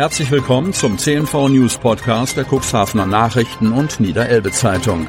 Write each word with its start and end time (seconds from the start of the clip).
Herzlich 0.00 0.30
willkommen 0.30 0.72
zum 0.72 0.96
CNV 0.96 1.50
News 1.50 1.76
Podcast 1.76 2.34
der 2.34 2.46
Cuxhavener 2.46 3.04
Nachrichten 3.04 3.70
und 3.70 4.00
Niederelbe 4.00 4.50
Zeitung. 4.50 5.06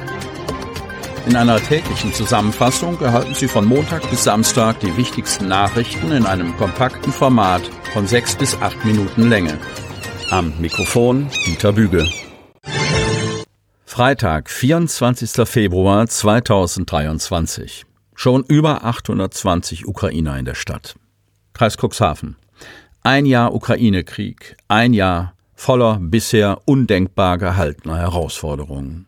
In 1.26 1.34
einer 1.34 1.56
täglichen 1.62 2.12
Zusammenfassung 2.12 3.00
erhalten 3.00 3.34
Sie 3.34 3.48
von 3.48 3.64
Montag 3.64 4.10
bis 4.10 4.24
Samstag 4.24 4.80
die 4.80 4.94
wichtigsten 4.98 5.48
Nachrichten 5.48 6.12
in 6.12 6.26
einem 6.26 6.54
kompakten 6.58 7.10
Format 7.10 7.62
von 7.94 8.06
sechs 8.06 8.36
bis 8.36 8.54
acht 8.60 8.84
Minuten 8.84 9.30
Länge. 9.30 9.56
Am 10.30 10.52
Mikrofon 10.60 11.30
Dieter 11.46 11.72
Büge. 11.72 12.06
Freitag, 13.86 14.50
24. 14.50 15.48
Februar 15.48 16.06
2023. 16.06 17.86
Schon 18.14 18.44
über 18.44 18.84
820 18.84 19.86
Ukrainer 19.86 20.38
in 20.38 20.44
der 20.44 20.54
Stadt. 20.54 20.96
Kreis 21.54 21.78
Cuxhaven. 21.78 22.36
Ein 23.04 23.26
Jahr 23.26 23.52
Ukraine-Krieg, 23.52 24.56
ein 24.68 24.94
Jahr 24.94 25.34
voller 25.56 25.98
bisher 26.00 26.60
undenkbar 26.66 27.36
gehaltener 27.36 27.98
Herausforderungen. 27.98 29.06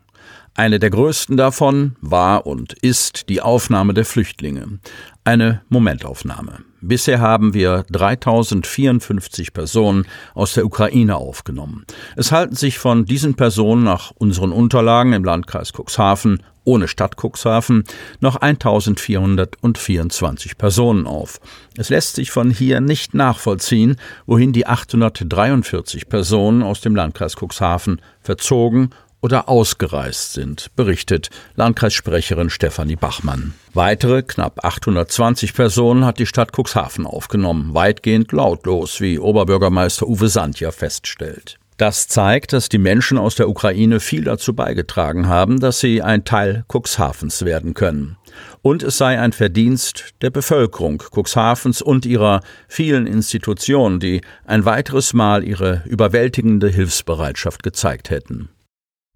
Eine 0.57 0.81
der 0.81 0.91
größten 0.91 1.37
davon 1.37 1.95
war 2.01 2.45
und 2.45 2.73
ist 2.73 3.29
die 3.29 3.41
Aufnahme 3.41 3.95
der 3.95 4.05
Flüchtlinge. 4.05 4.81
Eine 5.23 5.63
Momentaufnahme. 5.69 6.65
Bisher 6.87 7.19
haben 7.19 7.55
wir 7.55 7.87
3054 7.91 9.55
Personen 9.55 10.05
aus 10.35 10.53
der 10.53 10.67
Ukraine 10.67 11.17
aufgenommen. 11.17 11.87
Es 12.15 12.31
halten 12.31 12.57
sich 12.57 12.79
von 12.79 13.07
diesen 13.07 13.37
Personen 13.37 13.85
nach 13.85 14.11
unseren 14.11 14.53
Unterlagen 14.53 15.15
im 15.15 15.25
Landkreis 15.25 15.73
Cuxhaven 15.73 16.43
ohne 16.65 16.89
Stadt 16.89 17.15
Cuxhaven 17.17 17.85
noch 18.21 18.37
1424 18.37 20.59
Personen 20.59 21.07
auf. 21.07 21.41
Es 21.77 21.91
lässt 21.91 22.17
sich 22.17 22.31
von 22.31 22.51
hier 22.51 22.81
nicht 22.81 23.13
nachvollziehen, 23.15 23.97
wohin 24.27 24.53
die 24.53 24.67
843 24.67 26.09
Personen 26.09 26.63
aus 26.63 26.81
dem 26.81 26.97
Landkreis 26.97 27.37
Cuxhaven 27.37 28.01
verzogen 28.21 28.91
oder 29.25 29.49
ausgereist 29.49 30.35
sind, 30.35 30.71
berichtet 30.77 31.31
Landkreissprecherin 31.57 32.51
Stefanie 32.51 32.95
Bachmann. 32.95 33.55
Weitere 33.73 34.23
knapp 34.23 34.63
820 34.63 35.55
Personen 35.55 36.05
hat 36.05 36.19
die 36.19 36.27
Stadt 36.27 36.53
Cuxhaven 36.55 37.07
aufgenommen, 37.07 37.73
weitgehend 37.73 38.33
lautlos, 38.33 39.01
wie 39.01 39.19
Oberbürgermeister 39.19 40.07
Uwe 40.07 40.29
Sandja 40.29 40.73
feststellt. 40.73 41.59
Das 41.79 42.07
zeigt, 42.07 42.53
dass 42.53 42.69
die 42.69 42.77
Menschen 42.77 43.17
aus 43.17 43.35
der 43.35 43.49
Ukraine 43.49 43.99
viel 43.99 44.25
dazu 44.25 44.53
beigetragen 44.53 45.27
haben, 45.27 45.59
dass 45.59 45.81
sie 45.81 46.03
ein 46.03 46.27
Teil 46.27 46.67
Cuxhavens 46.69 47.47
werden 47.47 47.73
können. 47.73 48.19
Und 48.61 48.83
es 48.83 48.99
sei 48.99 49.19
ein 49.19 49.33
Verdienst 49.33 50.11
der 50.21 50.29
Bevölkerung 50.29 51.03
Cuxhavens 51.11 51.81
und 51.81 52.05
ihrer 52.05 52.43
vielen 52.69 53.07
Institutionen, 53.07 54.01
die 54.01 54.21
ein 54.45 54.67
weiteres 54.67 55.15
Mal 55.15 55.45
ihre 55.45 55.83
überwältigende 55.87 56.69
Hilfsbereitschaft 56.69 57.63
gezeigt 57.63 58.11
hätten. 58.11 58.51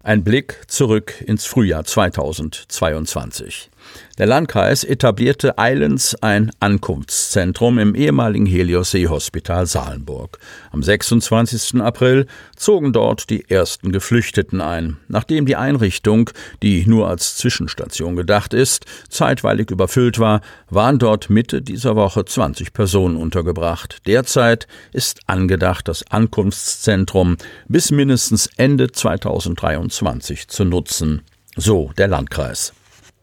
Ein 0.01 0.23
Blick 0.23 0.61
zurück 0.67 1.21
ins 1.27 1.45
Frühjahr 1.45 1.83
2022. 1.83 3.69
Der 4.17 4.25
Landkreis 4.25 4.83
etablierte 4.83 5.57
eilends 5.57 6.15
ein 6.21 6.51
Ankunftszentrum 6.59 7.79
im 7.79 7.95
ehemaligen 7.95 8.45
Helios 8.45 8.91
Seehospital 8.91 9.65
Salenburg. 9.65 10.39
Am 10.71 10.83
26. 10.83 11.81
April 11.81 12.27
zogen 12.55 12.91
dort 12.91 13.29
die 13.29 13.49
ersten 13.49 13.91
Geflüchteten 13.91 14.59
ein. 14.59 14.97
Nachdem 15.07 15.45
die 15.45 15.55
Einrichtung, 15.55 16.31
die 16.61 16.85
nur 16.85 17.07
als 17.07 17.37
Zwischenstation 17.37 18.15
gedacht 18.15 18.53
ist, 18.53 18.85
zeitweilig 19.07 19.71
überfüllt 19.71 20.19
war, 20.19 20.41
waren 20.69 20.99
dort 20.99 21.29
Mitte 21.29 21.61
dieser 21.61 21.95
Woche 21.95 22.25
20 22.25 22.73
Personen 22.73 23.15
untergebracht. 23.15 23.99
Derzeit 24.05 24.67
ist 24.91 25.21
angedacht, 25.27 25.87
das 25.87 26.03
Ankunftszentrum 26.09 27.37
bis 27.67 27.91
mindestens 27.91 28.49
Ende 28.57 28.91
2023 28.91 30.47
zu 30.49 30.65
nutzen. 30.65 31.21
So 31.55 31.91
der 31.97 32.07
Landkreis. 32.07 32.73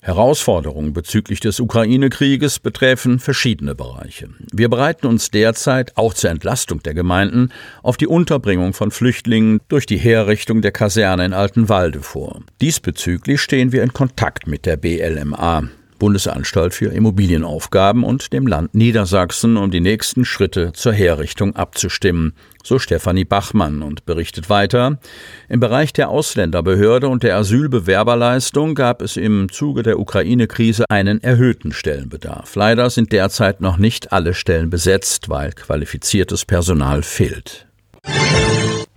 Herausforderungen 0.07 0.92
bezüglich 0.92 1.41
des 1.41 1.58
Ukraine-Krieges 1.58 2.61
betreffen 2.61 3.19
verschiedene 3.19 3.75
Bereiche. 3.75 4.29
Wir 4.53 4.69
bereiten 4.69 5.08
uns 5.08 5.33
derzeit 5.33 5.97
auch 5.97 6.14
zur 6.14 6.30
Entlastung 6.30 6.80
der 6.80 6.95
Gemeinden 6.95 7.51
auf 7.83 7.97
die 7.97 8.07
Unterbringung 8.07 8.73
von 8.73 8.92
Flüchtlingen 8.92 9.61
durch 9.67 9.85
die 9.85 9.97
Herrichtung 9.98 10.63
der 10.63 10.70
Kaserne 10.70 11.25
in 11.25 11.33
Altenwalde 11.33 12.03
vor. 12.03 12.42
Diesbezüglich 12.61 13.41
stehen 13.41 13.73
wir 13.73 13.83
in 13.83 13.92
Kontakt 13.92 14.47
mit 14.47 14.64
der 14.64 14.77
BLMA. 14.77 15.64
Bundesanstalt 15.98 16.74
für 16.74 16.86
Immobilienaufgaben 16.86 18.05
und 18.05 18.33
dem 18.33 18.46
Land 18.46 18.74
Niedersachsen, 18.74 19.57
um 19.57 19.70
die 19.70 19.80
nächsten 19.80 20.24
Schritte 20.24 20.73
zur 20.73 20.92
Herrichtung 20.92 21.57
abzustimmen, 21.57 22.34
so 22.62 22.79
Stefanie 22.79 23.24
Bachmann 23.24 23.83
und 23.83 24.06
berichtet 24.06 24.51
weiter. 24.51 24.98
Im 25.48 25.61
Bereich 25.61 25.92
der 25.92 26.08
Ausländerbehörde 26.08 27.08
und 27.08 27.23
der 27.23 27.36
Asylbewerberleistung 27.36 28.74
gab 28.74 29.02
es 29.02 29.17
im 29.17 29.48
Zuge 29.51 29.83
der 29.83 29.98
Ukraine-Krise 29.98 30.85
einen 30.89 31.23
erhöhten 31.23 31.73
Stellenbedarf. 31.73 32.55
Leider 32.56 32.90
sind 32.90 33.12
derzeit 33.12 33.61
noch 33.61 33.77
nicht 33.77 34.12
alle 34.12 34.35
Stellen 34.35 34.70
besetzt, 34.70 35.29
weil 35.29 35.52
qualifiziertes 35.52 36.45
Personal 36.45 37.02
fehlt. 37.02 37.67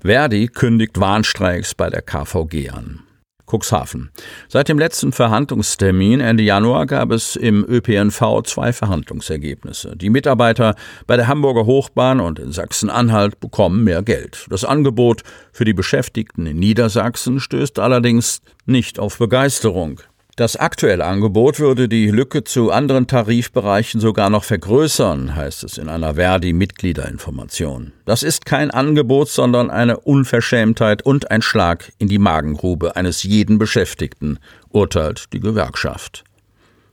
Verdi 0.02 0.48
kündigt 0.48 1.00
Warnstreiks 1.00 1.76
bei 1.76 1.90
der 1.90 2.02
KVG 2.02 2.70
an. 2.70 3.02
Cuxhaven. 3.50 4.12
Seit 4.48 4.70
dem 4.70 4.80
letzten 4.80 5.12
Verhandlungstermin 5.12 6.20
Ende 6.20 6.44
Januar 6.44 6.86
gab 6.86 7.12
es 7.12 7.36
im 7.36 7.66
ÖPNV 7.68 8.44
zwei 8.44 8.72
Verhandlungsergebnisse. 8.72 9.96
Die 9.96 10.10
Mitarbeiter 10.10 10.76
bei 11.08 11.18
der 11.18 11.28
Hamburger 11.28 11.66
Hochbahn 11.66 12.20
und 12.20 12.40
in 12.40 12.52
Sachsen-Anhalt 12.52 13.40
bekommen 13.40 13.84
mehr 13.84 14.04
Geld. 14.04 14.46
Das 14.50 14.64
Angebot 14.64 15.24
für 15.52 15.66
die 15.66 15.74
Beschäftigten 15.74 16.46
in 16.46 16.58
Niedersachsen 16.58 17.40
stößt 17.40 17.80
allerdings 17.80 18.42
nicht 18.66 19.00
auf 19.00 19.18
Begeisterung. 19.18 20.02
Das 20.40 20.56
aktuelle 20.56 21.04
Angebot 21.04 21.60
würde 21.60 21.90
die 21.90 22.10
Lücke 22.10 22.46
zu 22.46 22.72
anderen 22.72 23.08
Tarifbereichen 23.08 24.00
sogar 24.00 24.30
noch 24.30 24.46
vergrößern, 24.46 25.36
heißt 25.36 25.66
es 25.66 25.78
in 25.78 25.90
einer 25.90 26.16
Verdi-Mitgliederinformation. 26.16 27.92
Das 28.06 28.24
ist 28.24 28.46
kein 28.46 28.72
Angebot, 28.72 29.28
sondern 29.28 29.70
eine 29.70 30.00
Unverschämtheit 30.00 31.02
und 31.02 31.30
ein 31.30 31.42
Schlag 31.42 31.92
in 31.98 32.08
die 32.08 32.20
Magengrube 32.20 32.96
eines 32.96 33.24
jeden 33.24 33.58
Beschäftigten, 33.58 34.40
urteilt 34.70 35.26
die 35.34 35.42
Gewerkschaft. 35.42 36.24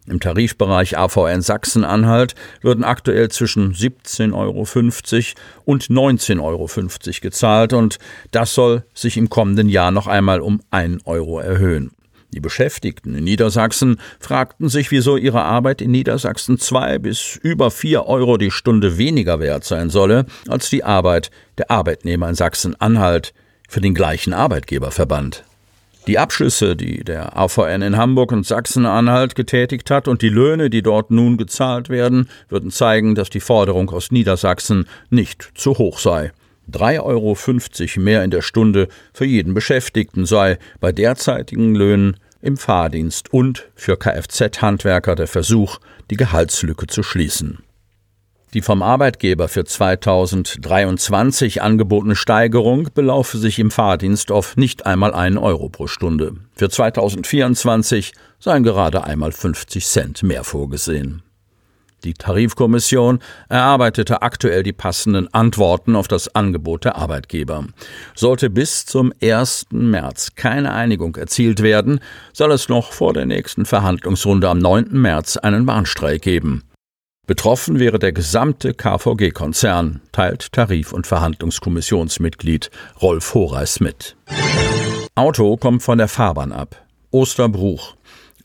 Im 0.08 0.18
Tarifbereich 0.18 0.98
AVN 0.98 1.40
Sachsen-Anhalt 1.40 2.34
würden 2.62 2.82
aktuell 2.82 3.28
zwischen 3.28 3.74
17,50 3.74 4.34
Euro 4.34 4.66
und 5.64 5.84
19,50 5.84 6.42
Euro 6.42 6.68
gezahlt 7.20 7.72
und 7.74 7.98
das 8.32 8.54
soll 8.54 8.82
sich 8.92 9.16
im 9.16 9.30
kommenden 9.30 9.68
Jahr 9.68 9.92
noch 9.92 10.08
einmal 10.08 10.40
um 10.40 10.62
1 10.72 11.06
Euro 11.06 11.38
erhöhen. 11.38 11.92
Die 12.32 12.40
Beschäftigten 12.40 13.14
in 13.14 13.24
Niedersachsen 13.24 14.00
fragten 14.18 14.68
sich, 14.68 14.90
wieso 14.90 15.16
ihre 15.16 15.42
Arbeit 15.42 15.80
in 15.80 15.90
Niedersachsen 15.90 16.58
zwei 16.58 16.98
bis 16.98 17.36
über 17.42 17.70
vier 17.70 18.06
Euro 18.06 18.36
die 18.36 18.50
Stunde 18.50 18.98
weniger 18.98 19.40
wert 19.40 19.64
sein 19.64 19.90
solle 19.90 20.26
als 20.48 20.68
die 20.68 20.84
Arbeit 20.84 21.30
der 21.58 21.70
Arbeitnehmer 21.70 22.28
in 22.28 22.34
Sachsen-Anhalt 22.34 23.32
für 23.68 23.80
den 23.80 23.94
gleichen 23.94 24.32
Arbeitgeberverband. 24.32 25.44
Die 26.06 26.18
Abschlüsse, 26.18 26.76
die 26.76 27.02
der 27.02 27.36
AVN 27.36 27.82
in 27.82 27.96
Hamburg 27.96 28.30
und 28.30 28.46
Sachsen-Anhalt 28.46 29.34
getätigt 29.34 29.90
hat 29.90 30.06
und 30.06 30.22
die 30.22 30.28
Löhne, 30.28 30.70
die 30.70 30.82
dort 30.82 31.10
nun 31.10 31.36
gezahlt 31.36 31.88
werden, 31.88 32.28
würden 32.48 32.70
zeigen, 32.70 33.16
dass 33.16 33.28
die 33.28 33.40
Forderung 33.40 33.90
aus 33.90 34.12
Niedersachsen 34.12 34.86
nicht 35.10 35.50
zu 35.56 35.78
hoch 35.78 35.98
sei. 35.98 36.32
3,50 36.70 37.00
Euro 37.02 38.00
mehr 38.00 38.24
in 38.24 38.30
der 38.30 38.42
Stunde 38.42 38.88
für 39.12 39.24
jeden 39.24 39.54
Beschäftigten 39.54 40.26
sei 40.26 40.58
bei 40.80 40.92
derzeitigen 40.92 41.74
Löhnen 41.74 42.16
im 42.40 42.56
Fahrdienst 42.56 43.32
und 43.32 43.68
für 43.74 43.96
Kfz-Handwerker 43.96 45.14
der 45.14 45.26
Versuch, 45.26 45.78
die 46.10 46.16
Gehaltslücke 46.16 46.86
zu 46.86 47.02
schließen. 47.02 47.58
Die 48.54 48.62
vom 48.62 48.82
Arbeitgeber 48.82 49.48
für 49.48 49.64
2023 49.64 51.60
angebotene 51.60 52.16
Steigerung 52.16 52.88
belaufe 52.94 53.36
sich 53.38 53.58
im 53.58 53.70
Fahrdienst 53.70 54.30
auf 54.30 54.56
nicht 54.56 54.86
einmal 54.86 55.12
einen 55.12 55.36
Euro 55.36 55.68
pro 55.68 55.88
Stunde. 55.88 56.36
Für 56.54 56.70
2024 56.70 58.12
seien 58.38 58.62
gerade 58.62 59.04
einmal 59.04 59.32
50 59.32 59.84
Cent 59.84 60.22
mehr 60.22 60.44
vorgesehen. 60.44 61.22
Die 62.06 62.14
Tarifkommission 62.14 63.18
erarbeitete 63.48 64.22
aktuell 64.22 64.62
die 64.62 64.72
passenden 64.72 65.26
Antworten 65.34 65.96
auf 65.96 66.06
das 66.06 66.32
Angebot 66.36 66.84
der 66.84 66.94
Arbeitgeber. 66.94 67.66
Sollte 68.14 68.48
bis 68.48 68.86
zum 68.86 69.12
1. 69.20 69.66
März 69.72 70.36
keine 70.36 70.72
Einigung 70.72 71.16
erzielt 71.16 71.64
werden, 71.64 71.98
soll 72.32 72.52
es 72.52 72.68
noch 72.68 72.92
vor 72.92 73.12
der 73.12 73.26
nächsten 73.26 73.66
Verhandlungsrunde 73.66 74.48
am 74.48 74.58
9. 74.58 74.90
März 74.92 75.36
einen 75.36 75.66
Warnstreik 75.66 76.22
geben. 76.22 76.62
Betroffen 77.26 77.80
wäre 77.80 77.98
der 77.98 78.12
gesamte 78.12 78.72
KVG-Konzern, 78.72 80.00
teilt 80.12 80.52
Tarif- 80.52 80.92
und 80.92 81.08
Verhandlungskommissionsmitglied 81.08 82.70
Rolf 83.02 83.34
Horeis 83.34 83.80
mit. 83.80 84.14
Auto 85.16 85.56
kommt 85.56 85.82
von 85.82 85.98
der 85.98 86.06
Fahrbahn 86.06 86.52
ab. 86.52 86.86
Osterbruch. 87.10 87.96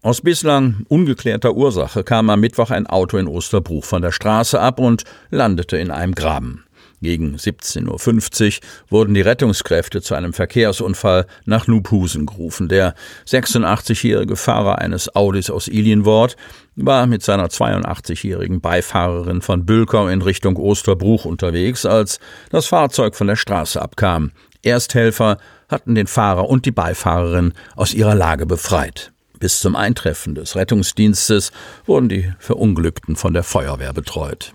Aus 0.04 0.22
bislang 0.22 0.84
ungeklärter 0.88 1.54
Ursache 1.54 2.04
kam 2.04 2.32
am 2.32 2.40
Mittwoch 2.40 2.72
ein 2.72 2.88
Auto 2.88 3.18
in 3.18 3.28
Osterbruch 3.28 3.86
von 3.86 4.02
der 4.02 4.12
Straße 4.12 4.60
ab 4.60 4.80
und 4.80 5.04
landete 5.30 5.78
in 5.78 5.92
einem 5.92 6.16
Graben. 6.16 6.66
Gegen 7.04 7.36
17.50 7.36 8.58
Uhr 8.58 8.62
wurden 8.90 9.14
die 9.14 9.22
Rettungskräfte 9.22 10.02
zu 10.02 10.16
einem 10.16 10.34
Verkehrsunfall 10.34 11.28
nach 11.46 11.68
Nubhusen 11.68 12.26
gerufen. 12.26 12.68
Der 12.68 12.96
86-jährige 13.28 14.38
Fahrer 14.38 14.80
eines 14.80 15.16
Audis 15.16 15.52
aus 15.52 15.68
Ilienwort 15.68 16.36
war 16.76 17.06
mit 17.06 17.22
seiner 17.22 17.50
82-jährigen 17.50 18.60
Beifahrerin 18.60 19.42
von 19.42 19.68
Bülkau 19.68 20.08
in 20.08 20.24
Richtung 20.24 20.58
Osterbruch 20.58 21.26
unterwegs, 21.26 21.86
als 21.86 22.20
das 22.50 22.66
Fahrzeug 22.66 23.16
von 23.16 23.28
der 23.28 23.36
Straße 23.36 23.80
abkam. 23.80 24.32
Ersthelfer 24.64 25.38
hatten 25.70 25.94
den 25.94 26.08
Fahrer 26.08 26.50
und 26.50 26.66
die 26.66 26.72
Beifahrerin 26.72 27.54
aus 27.76 27.94
ihrer 27.94 28.16
Lage 28.16 28.48
befreit. 28.48 29.11
Bis 29.42 29.60
zum 29.60 29.76
Eintreffen 29.76 30.36
des 30.36 30.56
Rettungsdienstes 30.56 31.52
wurden 31.88 32.10
die 32.10 32.32
Verunglückten 32.38 33.16
von 33.16 33.34
der 33.34 33.42
Feuerwehr 33.42 33.92
betreut. 33.92 34.54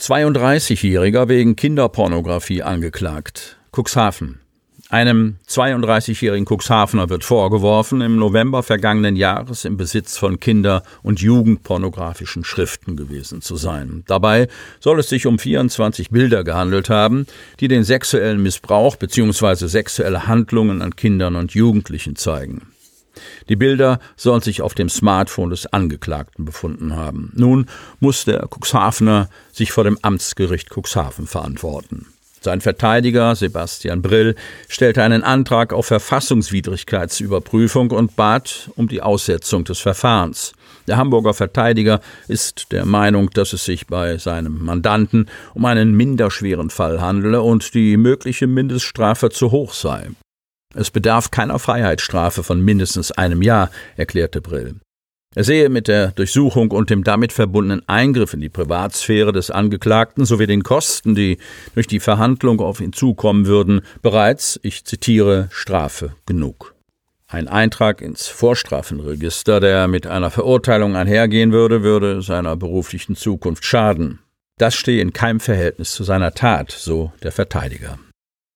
32-Jähriger 0.00 1.28
wegen 1.28 1.56
Kinderpornografie 1.56 2.62
angeklagt. 2.62 3.58
Cuxhaven. 3.70 4.40
Einem 4.88 5.36
32-jährigen 5.46 6.46
Cuxhavener 6.46 7.10
wird 7.10 7.22
vorgeworfen, 7.22 8.00
im 8.00 8.16
November 8.16 8.62
vergangenen 8.62 9.14
Jahres 9.14 9.66
im 9.66 9.76
Besitz 9.76 10.16
von 10.16 10.40
Kinder- 10.40 10.82
und 11.02 11.20
Jugendpornografischen 11.20 12.44
Schriften 12.44 12.96
gewesen 12.96 13.42
zu 13.42 13.56
sein. 13.56 14.04
Dabei 14.06 14.48
soll 14.80 15.00
es 15.00 15.10
sich 15.10 15.26
um 15.26 15.38
24 15.38 16.08
Bilder 16.08 16.44
gehandelt 16.44 16.88
haben, 16.88 17.26
die 17.60 17.68
den 17.68 17.84
sexuellen 17.84 18.42
Missbrauch 18.42 18.96
bzw. 18.96 19.66
sexuelle 19.66 20.26
Handlungen 20.26 20.80
an 20.80 20.96
Kindern 20.96 21.36
und 21.36 21.52
Jugendlichen 21.52 22.16
zeigen. 22.16 22.71
Die 23.48 23.56
Bilder 23.56 23.98
sollen 24.16 24.42
sich 24.42 24.62
auf 24.62 24.74
dem 24.74 24.88
Smartphone 24.88 25.50
des 25.50 25.66
Angeklagten 25.66 26.44
befunden 26.44 26.96
haben. 26.96 27.32
Nun 27.34 27.66
muss 28.00 28.24
der 28.24 28.48
Cuxhavener 28.48 29.28
sich 29.52 29.72
vor 29.72 29.84
dem 29.84 29.98
Amtsgericht 30.02 30.70
Cuxhaven 30.70 31.26
verantworten. 31.26 32.06
Sein 32.44 32.60
Verteidiger 32.60 33.36
Sebastian 33.36 34.02
Brill 34.02 34.34
stellte 34.68 35.04
einen 35.04 35.22
Antrag 35.22 35.72
auf 35.72 35.86
Verfassungswidrigkeitsüberprüfung 35.86 37.92
und 37.92 38.16
bat 38.16 38.68
um 38.74 38.88
die 38.88 39.00
Aussetzung 39.00 39.62
des 39.62 39.78
Verfahrens. 39.78 40.52
Der 40.88 40.96
Hamburger 40.96 41.34
Verteidiger 41.34 42.00
ist 42.26 42.72
der 42.72 42.84
Meinung, 42.84 43.30
dass 43.30 43.52
es 43.52 43.64
sich 43.64 43.86
bei 43.86 44.18
seinem 44.18 44.64
Mandanten 44.64 45.30
um 45.54 45.66
einen 45.66 45.92
minderschweren 45.92 46.70
Fall 46.70 47.00
handele 47.00 47.42
und 47.42 47.74
die 47.74 47.96
mögliche 47.96 48.48
Mindeststrafe 48.48 49.30
zu 49.30 49.52
hoch 49.52 49.72
sei. 49.72 50.10
Es 50.74 50.90
bedarf 50.90 51.30
keiner 51.30 51.58
Freiheitsstrafe 51.58 52.42
von 52.42 52.60
mindestens 52.60 53.12
einem 53.12 53.42
Jahr, 53.42 53.70
erklärte 53.96 54.40
Brill. 54.40 54.76
Er 55.34 55.44
sehe 55.44 55.70
mit 55.70 55.88
der 55.88 56.08
Durchsuchung 56.08 56.70
und 56.72 56.90
dem 56.90 57.04
damit 57.04 57.32
verbundenen 57.32 57.88
Eingriff 57.88 58.34
in 58.34 58.40
die 58.40 58.50
Privatsphäre 58.50 59.32
des 59.32 59.50
Angeklagten 59.50 60.26
sowie 60.26 60.46
den 60.46 60.62
Kosten, 60.62 61.14
die 61.14 61.38
durch 61.74 61.86
die 61.86 62.00
Verhandlung 62.00 62.60
auf 62.60 62.80
ihn 62.80 62.92
zukommen 62.92 63.46
würden, 63.46 63.80
bereits, 64.02 64.60
ich 64.62 64.84
zitiere, 64.84 65.48
Strafe 65.50 66.14
genug. 66.26 66.74
Ein 67.28 67.48
Eintrag 67.48 68.02
ins 68.02 68.28
Vorstrafenregister, 68.28 69.58
der 69.58 69.88
mit 69.88 70.06
einer 70.06 70.30
Verurteilung 70.30 70.96
einhergehen 70.96 71.50
würde, 71.50 71.82
würde 71.82 72.20
seiner 72.20 72.56
beruflichen 72.56 73.16
Zukunft 73.16 73.64
schaden. 73.64 74.18
Das 74.58 74.74
stehe 74.74 75.00
in 75.00 75.14
keinem 75.14 75.40
Verhältnis 75.40 75.92
zu 75.92 76.04
seiner 76.04 76.32
Tat, 76.32 76.70
so 76.70 77.10
der 77.22 77.32
Verteidiger. 77.32 77.98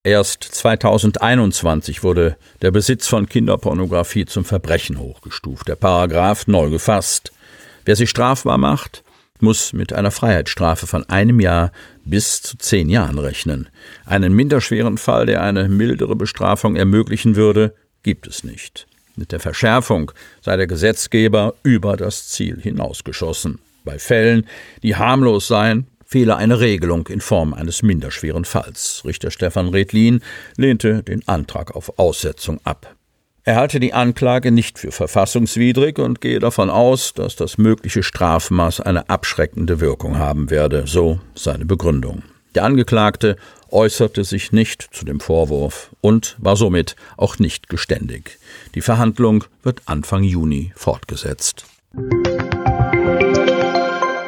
Erst 0.06 0.44
2021 0.44 2.04
wurde 2.04 2.36
der 2.62 2.70
Besitz 2.70 3.08
von 3.08 3.28
Kinderpornografie 3.28 4.24
zum 4.24 4.44
Verbrechen 4.44 5.00
hochgestuft, 5.00 5.66
der 5.66 5.74
Paragraph 5.74 6.46
neu 6.46 6.70
gefasst. 6.70 7.32
Wer 7.84 7.96
sich 7.96 8.10
strafbar 8.10 8.56
macht, 8.56 9.02
muss 9.40 9.72
mit 9.72 9.92
einer 9.92 10.12
Freiheitsstrafe 10.12 10.86
von 10.86 11.08
einem 11.08 11.40
Jahr 11.40 11.72
bis 12.04 12.40
zu 12.40 12.56
zehn 12.56 12.88
Jahren 12.88 13.18
rechnen. 13.18 13.68
Einen 14.04 14.32
minderschweren 14.32 14.96
Fall, 14.96 15.26
der 15.26 15.42
eine 15.42 15.68
mildere 15.68 16.14
Bestrafung 16.14 16.76
ermöglichen 16.76 17.34
würde, 17.34 17.74
gibt 18.04 18.28
es 18.28 18.44
nicht. 18.44 18.86
Mit 19.16 19.32
der 19.32 19.40
Verschärfung 19.40 20.12
sei 20.40 20.56
der 20.56 20.68
Gesetzgeber 20.68 21.54
über 21.64 21.96
das 21.96 22.28
Ziel 22.28 22.60
hinausgeschossen. 22.60 23.58
Bei 23.82 23.98
Fällen, 23.98 24.46
die 24.84 24.94
harmlos 24.94 25.48
seien, 25.48 25.88
fehle 26.06 26.36
eine 26.36 26.60
Regelung 26.60 27.08
in 27.08 27.20
Form 27.20 27.52
eines 27.52 27.82
minderschweren 27.82 28.44
Falls. 28.44 29.02
Richter 29.04 29.30
Stefan 29.30 29.68
Redlin 29.68 30.20
lehnte 30.56 31.02
den 31.02 31.26
Antrag 31.28 31.74
auf 31.74 31.98
Aussetzung 31.98 32.60
ab. 32.64 32.94
Er 33.48 33.56
halte 33.56 33.78
die 33.78 33.92
Anklage 33.92 34.50
nicht 34.50 34.78
für 34.78 34.90
verfassungswidrig 34.90 35.98
und 35.98 36.20
gehe 36.20 36.40
davon 36.40 36.68
aus, 36.68 37.12
dass 37.14 37.36
das 37.36 37.58
mögliche 37.58 38.02
Strafmaß 38.02 38.80
eine 38.80 39.08
abschreckende 39.08 39.80
Wirkung 39.80 40.18
haben 40.18 40.50
werde, 40.50 40.84
so 40.86 41.20
seine 41.34 41.64
Begründung. 41.64 42.22
Der 42.56 42.64
Angeklagte 42.64 43.36
äußerte 43.70 44.24
sich 44.24 44.50
nicht 44.50 44.88
zu 44.90 45.04
dem 45.04 45.20
Vorwurf 45.20 45.90
und 46.00 46.36
war 46.38 46.56
somit 46.56 46.96
auch 47.16 47.38
nicht 47.38 47.68
geständig. 47.68 48.38
Die 48.74 48.80
Verhandlung 48.80 49.44
wird 49.62 49.82
Anfang 49.84 50.24
Juni 50.24 50.72
fortgesetzt. 50.74 51.66